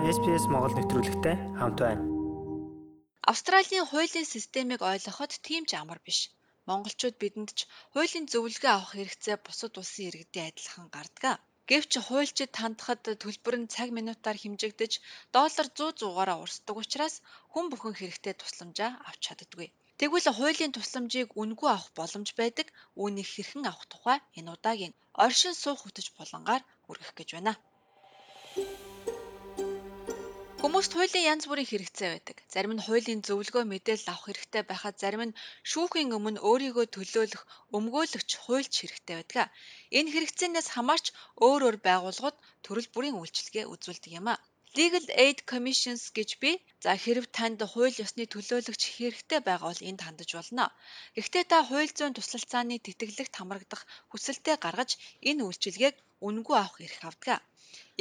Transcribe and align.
SPS 0.00 0.48
Монгол 0.48 0.72
нэвтрүүлэгтэй 0.80 1.36
хамт 1.60 1.78
байна. 1.84 2.00
Австралийн 3.30 3.84
хуулийн 3.84 4.24
системийг 4.24 4.80
ойлгоход 4.80 5.32
тийм 5.44 5.68
ч 5.68 5.76
амар 5.76 6.00
биш. 6.00 6.32
Монголчууд 6.64 7.20
бидэнд 7.20 7.50
ч 7.52 7.68
хуулийн 7.92 8.24
зөвлөгөө 8.32 8.72
авах 8.72 8.96
хэрэгцээ 8.96 9.36
бусад 9.44 9.76
улсын 9.76 10.08
иргэдийн 10.08 10.48
адилхан 10.48 10.88
гардаг. 10.88 11.44
Гэвч 11.68 11.92
хуульчид 12.00 12.52
хандхад 12.56 13.04
төлбөр 13.22 13.56
нь 13.60 13.70
цаг 13.74 13.88
минутаар 13.92 14.40
хэмжигдэж 14.40 14.92
доллар 15.36 15.68
100 15.68 16.00
100-аараа 16.00 16.38
урсдаг 16.44 16.76
учраас 16.80 17.14
хүн 17.52 17.68
бүхэн 17.68 17.94
хэрэгтэй 18.00 18.34
тусламжаа 18.40 18.90
авч 19.08 19.20
чаддаггүй. 19.26 19.68
Тэгвэл 20.00 20.28
хуулийн 20.32 20.72
тусламжийг 20.72 21.28
үнгүй 21.36 21.68
авах 21.72 21.92
боломж 21.98 22.28
байдаг. 22.40 22.66
Үүнийг 22.96 23.28
хэрхэн 23.30 23.68
авах 23.68 23.84
тухай 23.92 24.18
энэ 24.38 24.52
удаагийн 24.56 24.96
оршин 25.24 25.54
суух 25.62 25.84
хөтөж 25.84 26.06
булангаар 26.16 26.62
хүргэх 26.88 27.12
гэж 27.18 27.28
байна. 27.36 27.52
Хүмүүст 30.60 30.92
хуулийн 30.92 31.28
янз 31.32 31.44
бүрийн 31.48 31.70
хэрэгцээ 31.70 32.08
байдаг. 32.12 32.36
Зарим 32.52 32.72
нь 32.76 32.84
хуулийн 32.84 33.24
зөвлөгөө 33.24 33.64
мэдээлэл 33.64 34.12
авах 34.12 34.26
хэрэгтэй 34.28 34.62
байхад 34.68 34.96
зарим 35.02 35.22
нь 35.32 35.36
шүүхийн 35.70 36.12
өмнө 36.16 36.44
өөрийгөө 36.48 36.86
төлөөлөх 36.92 37.42
өмгөөлөгч 37.76 38.30
хуульч 38.44 38.72
хэрэгтэй 38.76 39.16
байдаг. 39.16 39.48
Энэ 39.98 40.12
хэрэгцээнээс 40.12 40.68
хамаарч 40.76 41.06
өөр 41.46 41.62
өөр 41.66 41.76
байгууллагууд 41.86 42.36
төрөл 42.64 42.88
бүрийн 42.92 43.16
үйлчилгээ 43.16 43.64
үзүүлдэг 43.72 44.12
юм 44.20 44.26
а. 44.32 44.36
Legal 44.78 45.06
Aid 45.24 45.38
Commissions 45.50 46.02
гэж 46.16 46.30
би 46.42 46.50
за 46.84 46.92
хэрв 47.02 47.24
танд 47.36 47.60
хууль 47.72 48.00
ёсны 48.04 48.24
төлөөлөгч 48.30 48.82
хэрэгтэй 48.94 49.40
байгаа 49.48 49.68
бол 49.70 49.86
энд 49.90 50.00
хандаж 50.06 50.30
болно. 50.38 50.64
Гэхдээ 51.16 51.44
та 51.50 51.58
хууль 51.68 51.90
зүйн 51.98 52.14
туслалцааны 52.14 52.76
тэтгэлэгт 52.86 53.34
хамрагдах 53.36 53.82
хүсэлтээ 54.10 54.56
гаргаж 54.64 54.90
энэ 55.28 55.42
үйлчилгээг 55.46 55.96
үнэгүй 56.26 56.56
авах 56.58 56.78
эрх 56.86 57.02
авдаг. 57.08 57.38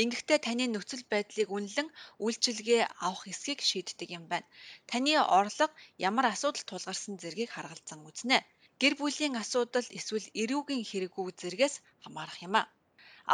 Ингэхдээ 0.02 0.40
таны 0.46 0.66
нөхцөл 0.70 1.04
байдлыг 1.12 1.50
үнэлэн 1.56 1.90
үйлчилгээ 2.24 2.82
авах 3.08 3.24
эсхийг 3.32 3.60
шийддэг 3.70 4.10
юм 4.18 4.26
байна. 4.32 4.48
Таны 4.90 5.12
орлого 5.38 5.74
ямар 6.10 6.26
асуудал 6.30 6.66
тулгарсан 6.70 7.16
зэргийг 7.22 7.50
харгалзан 7.54 8.00
үзнэ. 8.10 8.38
Гэр 8.82 8.94
бүлийн 9.00 9.34
асуудал 9.42 9.88
эсвэл 9.98 10.28
эрүүгийн 10.42 10.84
хэрэггүй 10.90 11.26
зэргээс 11.42 11.76
хамаарах 12.04 12.40
юм 12.48 12.56
а. 12.62 12.64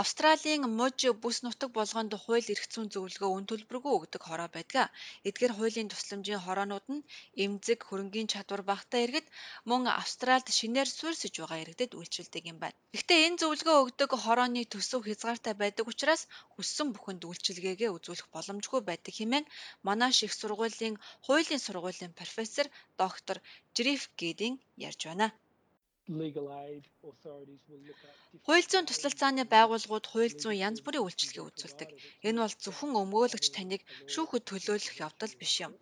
Австралийн 0.01 0.63
муж 0.79 0.99
бүс 1.23 1.37
нутаг 1.45 1.69
болгонд 1.77 2.13
хууль 2.23 2.51
эрх 2.53 2.65
зүйн 2.73 2.87
зөвлөгөө 2.93 3.31
үн 3.37 3.45
төлбөргүй 3.49 3.93
өгдөг 3.95 4.21
хороо 4.27 4.49
байдаг. 4.55 4.91
Эдгээр 5.27 5.53
хуулийн 5.55 5.87
тусламжийн 5.91 6.43
хороонууд 6.43 6.85
нь 6.95 7.05
эмзэг, 7.43 7.79
хөрөнгийн 7.87 8.27
чадвар 8.33 8.61
багтаа 8.71 8.99
иргэд 9.05 9.27
мөн 9.69 9.81
Австральд 10.01 10.47
шинээр 10.57 10.89
суурьсэж 10.97 11.33
байгаа 11.39 11.63
иргэдэд 11.63 11.91
үйлчилдэг 11.95 12.43
юм 12.51 12.57
байна. 12.59 12.77
Гэхдээ 12.93 13.19
энэ 13.27 13.39
зөвлөгөө 13.41 13.77
өгдөг 13.83 14.09
хорооны 14.23 14.61
төсөв 14.73 15.01
хязгаартай 15.07 15.53
байдаг 15.61 15.85
учраас 15.91 16.21
хүссэн 16.53 16.87
бүхэнд 16.91 17.23
үйлчилгээгээ 17.29 17.95
үзүүлэх 17.95 18.27
боломжгүй 18.35 18.81
байдаг 18.83 19.13
хэмээн 19.15 19.45
Манаш 19.87 20.17
их 20.27 20.33
сургуулийн 20.39 20.95
хуулийн 21.25 21.61
сургуулийн 21.65 22.13
профессор 22.19 22.67
доктор 23.01 23.37
Жриф 23.75 24.03
Гедин 24.19 24.53
ярьж 24.87 25.01
байна. 25.07 25.27
Хууль 28.45 28.67
зүйн 28.71 28.85
туслалцааны 28.87 29.43
байгууллагууд 29.55 30.05
хууль 30.11 30.35
зүйн 30.41 30.61
янз 30.67 30.79
бүрийн 30.85 31.05
үйлчилгээ 31.05 31.43
үзүүлдэг. 31.49 31.89
Энэ 32.27 32.41
бол 32.41 32.55
зөвхөн 32.63 32.91
өмгөөлөгч 33.01 33.45
таныг 33.55 33.81
шүүхэд 34.13 34.43
төлөөлөх 34.49 34.95
явдал 35.05 35.33
биш 35.41 35.53
юм. 35.65 35.73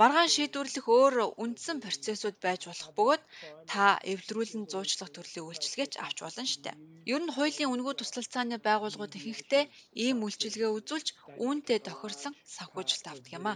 Маргаан 0.00 0.30
шийдвэрлэх 0.34 0.86
өөр 0.96 1.14
үндсэн 1.42 1.78
процессыг 1.84 2.34
байж 2.44 2.62
болох 2.66 2.90
бөгөөд 2.96 3.22
та 3.70 3.84
эвлэрүүлэн 4.12 4.64
зуучлах 4.72 5.10
төрлийн 5.12 5.46
үйлчилгээч 5.48 5.92
авч 6.04 6.18
болно 6.22 6.44
штэ. 6.52 6.72
Ер 7.12 7.20
нь 7.22 7.34
хуулийн 7.34 7.72
үнэгүй 7.72 7.94
туслалцааны 7.96 8.56
байгууллагууд 8.66 9.16
ихэнхдээ 9.18 9.64
ийм 10.04 10.18
үйлчилгээ 10.24 10.70
үзүүлж 10.78 11.08
үүнтэй 11.44 11.78
тохирсон 11.86 12.34
санхүүжилт 12.54 13.06
авдаг 13.08 13.32
юм 13.38 13.46
а. 13.52 13.54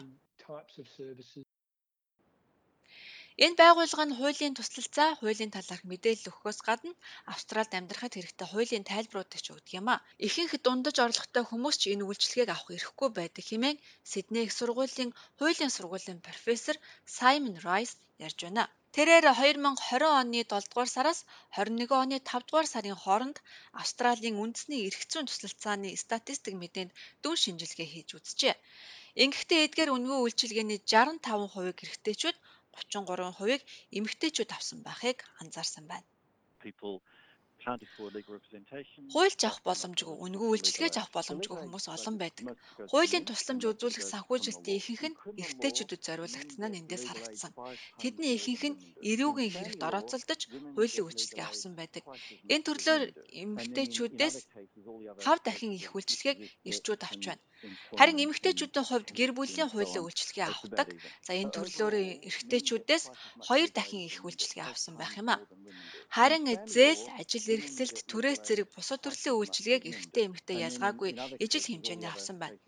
Энэ 3.42 3.58
байгууллага 3.58 4.04
нь 4.06 4.16
хуулийн 4.18 4.54
туслалцаа, 4.54 5.10
хуулийн 5.18 5.50
талаарх 5.54 5.82
мэдээлэл 5.90 6.30
өгөхөөс 6.30 6.58
гадна 6.68 6.94
Австральд 7.34 7.72
амьдрахад 7.74 8.14
хэрэгтэй 8.14 8.48
хуулийн 8.48 8.84
тайлбаруудыг 8.90 9.40
ч 9.42 9.46
өгдөг 9.50 9.74
юм 9.80 9.88
а. 9.94 10.02
Ихэнх 10.26 10.54
дундаж 10.62 10.96
орлоготой 11.02 11.44
хүмүүс 11.46 11.76
ч 11.80 11.82
энэ 11.92 12.06
үйлчилгээг 12.06 12.50
авах 12.54 12.70
эрхгүй 12.78 13.08
байдаг 13.18 13.44
хэмээн 13.46 13.82
Сидней 14.10 14.44
их 14.46 14.52
сургуулийн 14.58 15.10
хуулийн 15.38 15.72
сургуулийн 15.74 16.20
профессор 16.26 16.76
Саймон 17.16 17.56
Райс 17.66 17.92
ярьж 18.26 18.38
байна. 18.46 18.64
Тэрээр 18.94 19.26
2020 19.34 20.06
оны 20.22 20.40
7 20.46 20.70
дугаар 20.70 20.90
сараас 20.96 21.20
21 21.58 21.90
оны 22.02 22.16
5 22.22 22.46
дугаар 22.46 22.68
сарын 22.70 22.94
хооронд 23.02 23.36
Австралийн 23.82 24.38
үндэсний 24.38 24.86
эрх 24.86 25.02
зүйн 25.10 25.26
туслалцааны 25.26 25.90
статистик 26.04 26.54
мэдээнд 26.62 26.94
дүн 27.22 27.36
шинжилгээ 27.42 27.88
хийж 27.90 28.08
үзжээ. 28.14 28.54
Ингэхдээ 29.22 29.60
эдгээр 29.66 29.90
үнэгүй 29.94 30.18
үйлчилгээний 30.22 30.80
65% 30.86 31.82
эрэгтэйчүүд 31.82 32.36
33%-ийг 32.74 33.62
эмэгтэйчүүд 33.98 34.50
авсан 34.56 34.78
байхыг 34.86 35.18
анзаарсан 35.40 35.84
байна. 35.92 36.06
Хуульч 37.64 39.40
авах 39.48 39.60
боломжгүй, 39.64 40.14
үнэгүй 40.24 40.48
үйлчилгээж 40.52 40.94
авах 41.00 41.12
боломжгүй 41.16 41.56
хүмүүс 41.64 41.86
олон 41.96 42.16
байдаг. 42.20 42.46
Хуулийн 42.92 43.24
тусламж 43.24 43.62
үзүүлэх 43.64 44.04
санхүүжилтийн 44.04 44.78
ихэнх 44.80 45.04
нь 45.08 45.18
эрэгтэйчүүдэд 45.40 46.04
зориулагдсан 46.06 46.64
нь 46.68 46.78
эндээс 46.80 47.04
харагдсан. 47.08 47.52
Тэдний 48.00 48.36
ихэнх 48.36 48.64
нь 48.68 48.80
эрүүгийн 49.10 49.54
хэрэгт 49.56 49.86
орооцолдож 49.88 50.40
хуулийн 50.76 51.06
үйлчилгээ 51.08 51.46
авсан 51.48 51.72
байдаг. 51.76 52.04
Энэ 52.52 52.66
төрлөөр 52.68 53.02
эмэгтэйчүүдээс 53.42 54.36
5 55.24 55.46
дахин 55.46 55.72
их 55.72 55.88
үйлчилгээг 55.96 56.38
эрчүүд 56.68 57.02
авч 57.08 57.22
байна. 57.32 57.44
Харин 57.98 58.22
эмэгтэйчүүдийн 58.24 58.86
хувьд 58.86 59.08
гэр 59.18 59.32
бүлийн 59.36 59.70
хуулийн 59.72 60.04
үйлчилгээ 60.04 60.46
авдаг. 60.52 60.88
За 61.26 61.32
энэ 61.32 61.54
төрлөөр 61.56 61.94
эрэгтэйчүүдээс 62.28 63.04
2 63.48 63.72
дахин 63.76 64.02
их 64.08 64.16
үйлчилгээ 64.26 64.66
авсан 64.68 64.94
байх 65.00 65.16
юм 65.20 65.28
а. 65.32 65.40
Харин 66.16 66.44
зээл, 66.74 67.02
ажил 67.20 67.46
эрхлэлт, 67.54 67.98
түрээс 68.10 68.40
зэрэг 68.46 68.68
бусад 68.74 69.00
төрлийн 69.02 69.38
үйлчилгээг 69.38 69.82
эрэгтэй 69.90 70.24
эмэгтэй 70.26 70.56
ялгаагүй 70.68 71.10
ижил 71.44 71.66
хэмжээний 71.68 72.10
авсан 72.12 72.36
байна. 72.42 72.58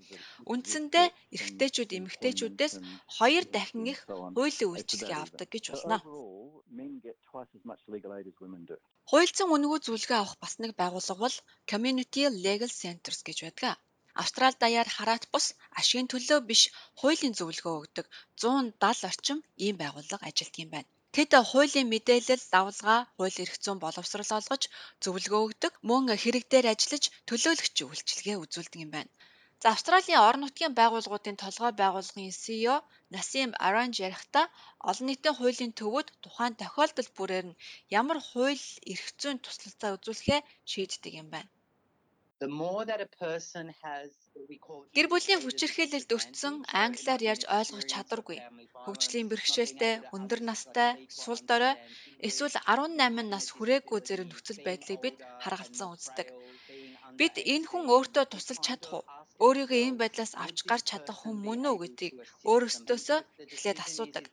Үндсэндээ 0.53 1.07
эрэгтэйчүүд 1.35 1.91
эмэгтэйчүүдээс 1.99 2.75
2 3.19 3.55
дахин 3.55 3.85
их 3.93 4.01
хуулийн 4.37 4.71
үйлчилгээ 4.73 5.19
авдаг 5.21 5.49
гэж 5.53 5.65
болно. 5.73 5.99
Хуульцсан 9.11 9.49
үнэгүй 9.55 9.81
зөвлөгөө 9.83 10.19
авах 10.21 10.37
бас 10.43 10.55
нэг 10.63 10.73
байгууллага 10.81 11.23
бол 11.25 11.37
Community 11.71 12.21
Legal 12.45 12.73
Centers 12.83 13.21
гэж 13.29 13.39
байдаг. 13.43 13.79
Австрали 14.23 14.57
даяар 14.63 14.89
хараат 14.97 15.25
бус 15.33 15.47
ашигын 15.81 16.09
төлөө 16.13 16.39
биш 16.51 16.63
хуулийн 17.01 17.35
зөвлөгөө 17.39 17.75
өгдөг 17.81 18.07
170 18.41 19.09
орчим 19.11 19.39
ийм 19.65 19.77
байгууллага 19.83 20.25
ажилтг 20.29 20.57
юм 20.65 20.71
байна. 20.75 20.91
Тэд 21.16 21.32
хуулийн 21.50 21.88
мэдээлэл, 21.93 22.44
давлгаа, 22.54 23.00
хууль 23.16 23.41
эрх 23.43 23.56
зүйн 23.65 23.78
боловсрол 23.81 24.31
олгож 24.38 24.62
зөвлөгөө 25.03 25.41
өгдөг, 25.47 25.72
мөн 25.88 26.04
хэрэг 26.22 26.44
дээр 26.53 26.66
ажиллаж 26.72 27.04
төлөөлөгч 27.28 27.77
үйлчилгээ 27.88 28.37
үзүүлдэг 28.44 28.81
юм 28.84 28.91
байна. 28.97 29.12
За 29.62 29.66
Австралийн 29.72 30.21
орон 30.27 30.43
нутгийн 30.44 30.77
байгууллагуудын 30.81 31.41
толгой 31.44 31.72
байгууллагын 31.81 32.37
CEO 32.43 32.77
Насим 33.15 33.50
Аранж 33.66 33.94
ярихдаа 34.09 34.47
олон 34.91 35.06
нийтийн 35.09 35.37
хуулийн 35.37 35.72
төвүүд 35.81 36.09
тухайн 36.25 36.54
тохиолдол 36.60 37.10
бүрээр 37.16 37.47
нь 37.48 37.59
ямар 38.00 38.19
хууль 38.28 38.66
эрх 38.93 39.06
зүйн 39.21 39.38
туслалцаа 39.41 39.91
үзүүлэхээ 39.97 40.41
шийддэг 40.71 41.12
юм 41.22 41.28
байна. 41.34 41.50
Гэр 44.97 45.07
бүлийн 45.13 45.41
хүчирхийлэлд 45.43 46.11
өртсөн 46.17 46.55
англиар 46.85 47.21
ярьж 47.33 47.43
ойлгох 47.59 47.85
чадваргүй, 47.93 48.39
хөгжлийн 48.85 49.29
бэрхшээлтэй, 49.31 49.95
өндөр 50.17 50.41
настай, 50.49 50.91
сул 51.21 51.41
дорой 51.49 51.75
эсвэл 52.29 52.57
18 52.75 53.33
нас 53.35 53.47
хүрээгүй 53.55 54.01
зэрэг 54.07 54.27
нөхцөл 54.29 54.61
байдлыг 54.67 54.99
бид 55.05 55.17
харгалзан 55.43 55.89
үздэг. 55.95 56.29
Бид 57.19 57.34
энэ 57.55 57.69
хүн 57.71 57.84
өөртөө 57.95 58.25
тусалж 58.28 58.63
чадах 58.66 58.93
уу? 58.97 59.05
Өөрийгөө 59.45 59.81
энэ 59.87 60.01
байдлаас 60.01 60.33
авч 60.45 60.59
гарч 60.71 60.84
чадах 60.91 61.19
хүн 61.21 61.37
мөн 61.47 61.63
үү 61.71 61.77
гэдгийг 61.83 62.15
өөрөөсөө 62.51 63.19
эхлээд 63.53 63.78
асуудаг. 63.87 64.25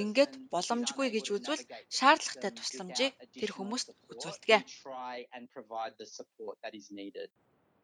Ингээд 0.00 0.32
боломжгүй 0.52 1.08
гэж 1.12 1.26
үзвэл 1.36 1.64
шаардлагатай 1.96 2.52
тусламжийг 2.54 3.12
тэр 3.40 3.50
хүмүүст 3.56 3.88
үзүүлдэг. 4.12 4.60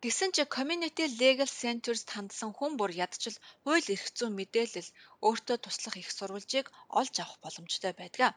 Гэсэн 0.05 0.31
ч 0.37 0.45
Community 0.57 1.05
Legal 1.21 1.51
Centers 1.63 2.03
хандсан 2.13 2.51
хүн 2.59 2.73
бүр 2.77 2.93
ядчил 3.05 3.37
хууль 3.65 3.93
эрх 3.95 4.07
зүйн 4.17 4.35
мэдээлэл 4.37 4.95
өөртөө 5.27 5.57
туслах 5.65 5.97
их 6.03 6.09
сурвалжийг 6.17 6.67
олж 7.01 7.15
авах 7.23 7.39
боломжтой 7.45 7.93
байдаг. 8.01 8.33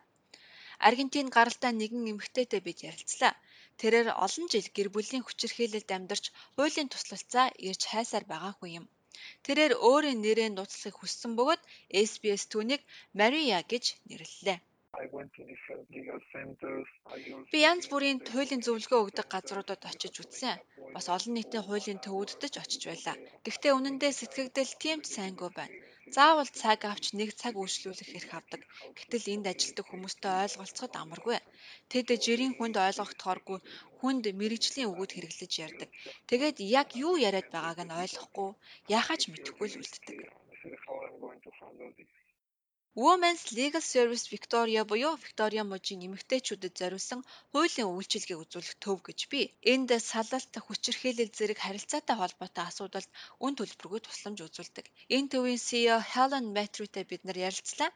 Аргентин 0.87 1.27
гаралтай 1.35 1.71
нэгэн 1.75 2.09
эмэгтэйтэй 2.11 2.61
бид 2.63 2.79
ярилцлаа. 2.89 3.33
Тэрээр 3.79 4.07
олон 4.25 4.45
жил 4.53 4.67
гэр 4.75 4.87
бүлийн 4.95 5.23
хүчирхийлэлд 5.25 5.89
амьдарч 5.97 6.25
хуулийн 6.55 6.89
туслалцаа 6.91 7.47
ирж 7.67 7.81
хайсаар 7.91 8.25
байгаагүй 8.31 8.69
юм. 8.79 8.85
Тэрээр 9.45 9.73
өөрийн 9.89 10.19
нэрээ 10.23 10.49
нууцлахыг 10.55 10.95
хүссэн 10.97 11.31
бөгөөд 11.35 11.61
SBS 12.07 12.43
түүнийг 12.51 12.81
Мария 13.19 13.59
гэж 13.71 13.85
нэрлэлээ. 14.09 14.59
Би 17.51 17.59
янз 17.71 17.85
бүрийн 17.91 18.19
хуулийн 18.31 18.65
зөвлөгөө 18.65 18.99
өгдөг 19.03 19.27
газруудад 19.33 19.81
очиж 19.91 20.15
үзсэн. 20.23 20.57
Бас 20.95 21.05
олон 21.15 21.33
нийтийн 21.35 21.65
хуулийн 21.65 21.99
төвүүддэж 22.03 22.53
очиж 22.63 22.81
байлаа. 22.87 23.15
Гэхдээ 23.45 23.73
үнэндээ 23.77 24.11
сэтгэгдэл 24.15 24.73
тийм 24.83 24.99
ч 25.03 25.07
сайнгүй 25.15 25.49
байна. 25.55 25.75
Заавал 26.15 26.49
цаг 26.61 26.79
авч 26.91 27.05
нэг 27.19 27.29
цаг 27.41 27.53
үйлчлүүлэх 27.61 28.11
эрх 28.17 28.31
авдаг. 28.39 28.61
Гэтэл 28.97 29.25
энд 29.33 29.45
ажилтдаг 29.51 29.85
хүмүүстэй 29.87 30.33
ойлголцоход 30.43 30.93
амаргүй. 31.01 31.37
Тэд 31.91 32.07
жирийн 32.25 32.53
хүнд 32.57 32.75
ойлгохдохооргүй 32.87 33.59
хүнд 33.99 34.25
мэрэгжлийн 34.39 34.89
үгүүд 34.91 35.11
хэрэглэж 35.13 35.53
ярьдаг. 35.67 35.89
Тэгээд 36.29 36.57
яг 36.79 36.89
юу 37.05 37.15
яриад 37.27 37.47
байгааг 37.53 37.79
нь 37.85 37.97
ойлгохгүй, 38.01 38.49
яхаач 38.99 39.21
мэдэхгүй 39.29 39.67
л 39.69 39.79
үлддэг. 39.79 40.17
Women's 42.95 43.51
Legal 43.51 43.81
Service 43.81 44.27
Victoria 44.29 44.81
буюу 44.83 45.15
Victoria 45.25 45.63
мужийн 45.63 46.01
эмэгтэйчүүдэд 46.07 46.73
зориулсан 46.81 47.21
хуулийн 47.53 47.93
үйлчилгээг 47.93 48.41
үзүүлэх 48.43 48.75
төв 48.83 48.97
гэж 49.05 49.19
бий. 49.31 49.45
Энд 49.73 49.93
салалт, 50.11 50.53
хүчирхийлэл 50.65 51.29
зэрэг 51.37 51.59
харилцаатай 51.61 52.15
холбоотой 52.17 52.65
асуудалд 52.65 53.09
үн 53.45 53.53
төлбөргүй 53.55 54.01
тусламж 54.03 54.39
үзүүлдэг. 54.41 54.85
Энэ 55.15 55.29
төвийн 55.31 55.61
CEO 55.67 55.97
Helen 56.11 56.45
Matthew-тэй 56.55 57.05
бид 57.05 57.21
нар 57.25 57.37
ярилцлаа. 57.37 57.89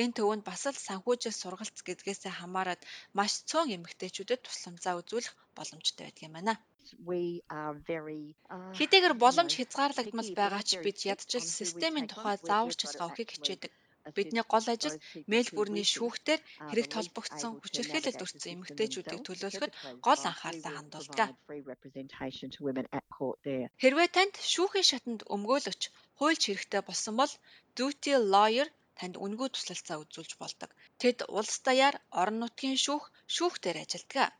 Энэ 0.00 0.16
төвөнд 0.16 0.44
бас 0.44 0.62
л 0.68 0.76
санхүүжил 0.86 1.32
сургалц 1.40 1.78
гэдгээсээ 1.88 2.32
хамаарат 2.36 2.84
маш 3.16 3.32
цөөн 3.48 3.72
эмэгтэйчүүдэд 3.76 4.44
тусламжаа 4.44 5.00
үзүүлэх 5.00 5.34
боломжтой 5.56 6.04
байдаг 6.04 6.24
юм 6.28 6.36
байна. 6.36 6.54
Хэдийгээр 8.78 9.14
боломж 9.24 9.52
хязгаарлагдмал 9.56 10.30
байгаа 10.36 10.62
ч 10.68 10.70
бид 10.84 10.98
ядчил 11.12 11.46
системийн 11.58 12.08
тухай 12.12 12.36
зааварчилгаа 12.44 13.08
өгөхийг 13.08 13.32
хичээдэг. 13.32 13.72
Бидний 14.16 14.44
гол 14.52 14.66
ажил 14.74 14.96
Мельбурний 15.32 15.86
шүүхтэр 15.94 16.40
хэрэгт 16.68 16.92
холбогдсон 16.94 17.52
хүчирхийлэлд 17.62 18.24
өртсөн 18.24 18.52
эмэгтэйчүүдийг 18.54 19.20
төлөөлөхөд 19.24 19.72
гол 20.06 20.22
анхаарлаа 20.30 20.72
хандуулдаг. 20.76 21.28
Хэрвээ 23.80 24.08
танд 24.16 24.34
шүүхийн 24.52 24.88
шатанд 24.90 25.20
өмгөөлөгч 25.34 25.82
хуульч 26.18 26.42
хэрэгтэй 26.46 26.82
болсон 26.84 27.14
бол 27.20 27.32
duty 27.76 28.12
lawyer 28.32 28.68
танд 28.98 29.14
үнгүй 29.24 29.48
туслалцаа 29.52 29.96
үзүүлж 30.02 30.32
болдог. 30.42 30.70
Тэд 31.00 31.18
улс 31.38 31.56
даяар 31.66 31.96
орон 32.20 32.38
нутгийн 32.40 32.78
шүүх 32.84 33.04
шүүхтэр 33.34 33.76
ажилддаг. 33.84 34.30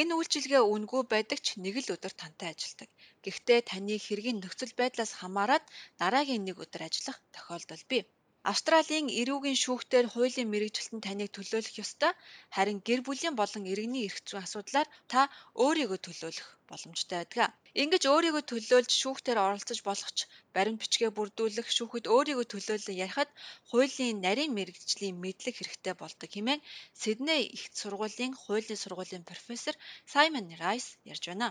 Энэ 0.00 0.12
үйлчилгээ 0.18 0.62
үнгүй 0.74 1.02
байдаг 1.12 1.38
ч 1.46 1.48
нэг 1.64 1.76
л 1.82 1.92
өдөр 1.94 2.12
тантай 2.20 2.48
ажилдаг. 2.52 2.88
Гэхдээ 3.24 3.60
таны 3.70 3.94
хэргийн 4.06 4.38
нөхцөл 4.40 4.74
байдлаас 4.80 5.12
хамаарат 5.20 5.64
дараагийн 6.00 6.44
нэг 6.44 6.56
өдөр 6.64 6.82
ажиллах 6.88 7.18
тохиолдол 7.34 7.84
бий. 7.90 8.02
Австралийн 8.50 9.06
эрүүгийн 9.20 9.58
шүүхтээр 9.64 10.06
хуулийн 10.10 10.48
мэрэгжилтэн 10.50 11.00
таныг 11.06 11.30
төлөөлөх 11.32 11.76
ёстой. 11.84 12.12
Харин 12.54 12.78
гэр 12.86 13.00
бүлийн 13.06 13.34
болон 13.40 13.64
иргэний 13.72 14.04
эрх 14.08 14.18
зүйн 14.26 14.42
асуудлаар 14.42 14.88
та 15.12 15.20
өөрийгөө 15.64 15.98
төлөөлөх 16.02 16.48
боломжтой 16.70 17.18
байдаг. 17.18 17.54
Ингэж 17.82 18.02
өөрийгөө 18.12 18.42
төлөөлж 18.50 18.90
шүүхтээр 19.02 19.38
оролцож 19.46 19.78
болох 19.88 20.10
ч 20.16 20.18
баримт 20.54 20.80
бичгээ 20.82 21.10
бүрдүүлэх, 21.14 21.68
шүүхэд 21.76 22.04
өөрийгөө 22.14 22.46
төлөөлөн 22.50 23.00
ярихад 23.04 23.30
хуулийн 23.70 24.16
нарийн 24.26 24.54
мэрэгжлийн 24.58 25.16
мэдлэг 25.24 25.54
хэрэгтэй 25.56 25.94
болдог 25.98 26.30
хэмээн 26.32 26.64
Сидней 27.00 27.42
ихт 27.56 27.72
сургуулийн 27.80 28.32
хуулийн 28.42 28.82
сургуулийн 28.82 29.24
профессор 29.30 29.74
Саймон 30.12 30.46
Райс 30.62 30.86
ярьж 31.12 31.24
байна. 31.30 31.48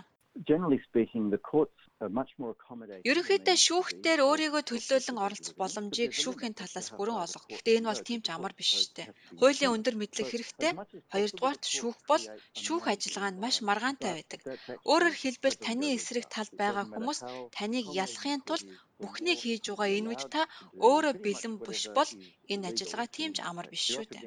Generally 0.50 0.80
speaking, 0.88 1.30
the 1.30 1.38
courts 1.38 1.76
Ерөнхийдөө 2.02 3.56
шүүхтээр 3.66 4.20
өөрийгөө 4.26 4.62
төлөөлөн 4.70 5.18
оролцох 5.24 5.54
боломжийг 5.62 6.12
шүүхийн 6.22 6.54
талаас 6.58 6.88
бүрэн 6.98 7.22
олгох. 7.24 7.46
Гэхдээ 7.46 7.78
энэ 7.78 7.88
бол 7.90 8.02
тийм 8.08 8.20
ч 8.26 8.28
амар 8.34 8.54
биш 8.58 8.70
штэ. 8.82 9.14
Хуулийн 9.38 9.74
өндөр 9.76 9.94
мэдлэг 9.98 10.26
хэрэгтэй. 10.26 10.72
Хоёрдугаарт 11.12 11.64
шүүх 11.76 11.98
бол 12.10 12.24
шүүх 12.64 12.84
ажиллагаа 12.90 13.32
нь 13.32 13.42
маш 13.44 13.56
маргаантай 13.68 14.12
байдаг. 14.18 14.40
Өөрөөр 14.90 15.16
хэлбэл 15.22 15.62
таны 15.66 15.86
эсрэг 15.96 16.26
талд 16.34 16.52
байгаа 16.62 16.84
хүмүүс 16.90 17.18
таныг 17.56 17.86
ялахын 18.02 18.42
тулд 18.48 18.66
бүхнийг 19.02 19.38
хийж 19.42 19.64
байгаа 19.70 19.88
энэ 19.98 20.10
үед 20.10 20.24
та 20.34 20.42
өөрөө 20.86 21.14
бэлэн 21.24 21.54
биш 21.66 21.82
бол 21.96 22.10
энэ 22.52 22.66
ажиллагаа 22.70 23.08
тийм 23.16 23.30
ч 23.36 23.38
амар 23.48 23.66
биш 23.70 23.84
шүү 23.94 24.06
дээ. 24.10 24.26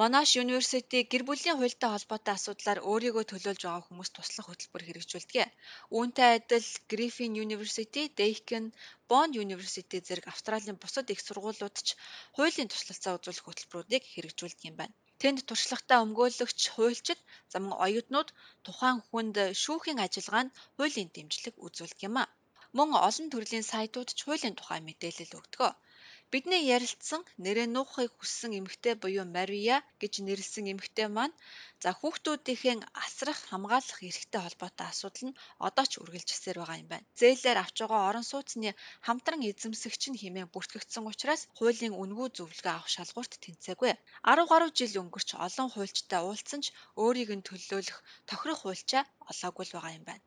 Monash 0.00 0.32
University 0.44 0.98
гэр 1.10 1.22
бүлийн 1.28 1.56
хуультай 1.56 1.90
холбоотой 1.92 2.34
асуудлаар 2.36 2.80
өөрийгөө 2.90 3.24
төлөөлж 3.28 3.62
байгаа 3.64 3.84
хүмүүст 3.86 4.14
туслах 4.16 4.46
хөтөлбөр 4.48 4.82
хэрэгжүүлдэг. 4.84 5.48
Үүнтэй 5.96 6.28
адил 6.36 6.68
Griffin 6.90 7.32
University, 7.46 8.02
Deakin, 8.18 8.64
Bond 9.08 9.32
University 9.44 9.98
зэрэг 10.06 10.26
Австралийн 10.28 10.76
бусад 10.82 11.08
их 11.14 11.20
сургуулиуд 11.24 11.76
ч 11.86 11.88
хуулийн 12.36 12.68
туслалцаа 12.68 13.16
үзүүлэх 13.16 13.46
хөтөлбөрүүдийг 13.46 14.04
хэрэгжүүлдэг 14.12 14.68
юм 14.68 14.76
байна. 14.80 14.94
Тэнд 15.20 15.38
туршлагатай 15.48 15.98
өмгөөлөгч, 16.04 16.60
хуульчид, 16.76 17.20
замун 17.52 17.80
оюутнууд 17.84 18.28
тухайн 18.66 18.98
хүнд 19.08 19.36
шүүхийн 19.62 19.98
ажиллагаанд 20.04 20.52
хуулийн 20.76 21.08
дэмжлэг 21.14 21.54
үзүүлдэг 21.66 22.04
юм 22.08 22.16
а. 22.20 22.24
Мөн 22.76 22.88
олон 23.08 23.26
төрлийн 23.32 23.64
сайтууд 23.72 24.08
ч 24.16 24.18
хуулийн 24.28 24.56
тухай 24.56 24.80
мэдээлэл 24.84 25.38
өгдөг. 25.40 25.72
Бидний 26.32 26.62
ярилцсан 26.76 27.22
нэрээ 27.44 27.68
нуухыг 27.70 28.10
хүссэн 28.18 28.52
эмэгтэй 28.58 28.94
буюу 29.02 29.26
Мария 29.36 29.76
гэж 30.02 30.14
нэрлсэн 30.26 30.66
эмэгтэй 30.72 31.06
маань 31.16 31.34
за 31.82 31.90
хүүхдүүдийнхээ 31.98 32.74
асрах 33.04 33.38
хамгаалах 33.50 34.00
эрхтэй 34.10 34.40
холбоотой 34.42 34.86
асуудал 34.90 35.24
нь 35.28 35.38
одоо 35.66 35.86
ч 35.90 35.92
үргэлжилсээр 36.02 36.58
байгаа 36.58 36.80
юм 36.82 36.88
байна. 36.90 37.06
Зээлээр 37.20 37.58
авч 37.62 37.76
байгаа 37.78 38.02
орон 38.10 38.26
сууцны 38.30 38.70
хамтран 39.06 39.40
эзэмсэгч 39.50 40.02
нь 40.10 40.20
хэмээн 40.22 40.50
бүртгэгдсэн 40.50 41.06
учраас 41.10 41.42
хуулийн 41.56 41.94
үнгүй 42.02 42.28
зөвлөгөө 42.34 42.74
авах 42.74 42.90
шалгуурт 42.94 43.32
тэнцээгүй. 43.44 43.92
10 44.26 44.50
гаруй 44.50 44.70
жил 44.78 44.94
өнгөрч 45.02 45.28
олон 45.46 45.68
хуульчтай 45.70 46.20
уулзсан 46.26 46.60
ч 46.64 46.66
өөрийг 47.02 47.30
нь 47.38 47.46
төлөөлөх 47.46 47.98
тохирох 48.28 48.60
хуульчаа 48.66 49.02
олоогүй 49.30 49.64
л 49.66 49.74
байгаа 49.78 49.96
юм 49.98 50.04
байна. 50.10 50.24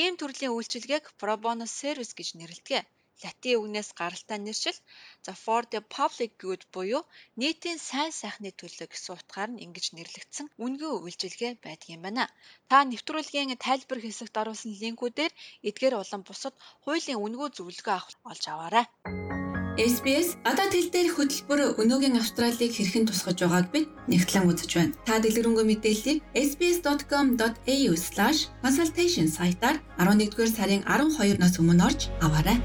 Ийм 0.00 0.14
төрлийн 0.14 0.54
үйлчилгээг 0.54 1.04
bono 1.44 1.66
service 1.80 2.14
гэж 2.18 2.28
нэрлэдэг 2.38 2.86
латин 3.22 3.58
үгнээс 3.60 3.90
гаралтай 4.00 4.38
нэршил 4.42 4.78
за 5.24 5.32
for 5.42 5.62
the 5.72 5.80
public 5.96 6.32
good 6.42 6.62
буюу 6.74 7.02
нийтийн 7.40 7.78
сайн 7.88 8.12
сайхны 8.20 8.50
төлөө 8.60 8.88
гэсэн 8.90 9.14
утгаар 9.14 9.50
нь 9.52 9.62
ингэж 9.64 9.86
нэрлэгдсэн 9.94 10.46
үнгүй 10.64 10.92
үйлчилгээ 11.04 11.52
байдаг 11.64 11.88
юм 11.94 12.02
байна. 12.06 12.24
Та 12.70 12.76
нэвтрүүлгийн 12.90 13.62
тайлбар 13.66 14.00
хэсэгт 14.02 14.34
оруулсан 14.40 14.72
линкүүдээр 14.80 15.32
эдгээр 15.68 15.94
болон 16.00 16.22
бусад 16.26 16.54
хуулийн 16.84 17.22
үнгүй 17.26 17.48
зөвлөгөө 17.56 17.94
авах 17.94 18.18
олж 18.30 18.44
аваарай. 18.50 18.86
SBS 19.74 20.38
одоо 20.46 20.70
тэл 20.70 20.86
дээрх 20.94 21.18
хөтөлбөр 21.18 21.82
өнөөгийн 21.82 22.14
Австралийг 22.22 22.78
хэрхэн 22.78 23.10
тусгаж 23.10 23.42
байгааг 23.42 23.74
бид 23.74 23.90
нэгтлэн 24.06 24.46
үзэж 24.46 24.70
байна. 24.78 24.94
Та 25.02 25.18
дэлгэрэнгүй 25.18 25.66
мэдээллийг 25.66 26.22
sbs.com.au/consultation 26.48 29.26
сайтаар 29.26 29.82
11-р 29.98 30.50
сарын 30.54 30.86
12-наас 30.86 31.58
өмнө 31.58 31.90
орж 31.90 32.06
аваарай. 32.22 32.62